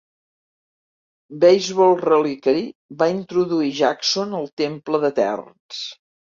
Baseball 1.43 1.93
Reliquary 2.07 2.65
va 3.03 3.11
introduir 3.19 3.71
Jackson 3.83 4.37
al 4.41 4.51
Temple 4.65 5.05
d'eterns. 5.07 5.89